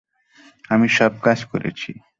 [0.69, 1.91] আমি সব কাজ করেছি।